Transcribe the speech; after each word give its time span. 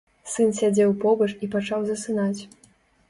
Сын 0.35 0.53
сядзеў 0.59 0.95
побач 1.05 1.29
і 1.49 1.53
пачаў 1.57 1.85
засынаць. 1.91 2.41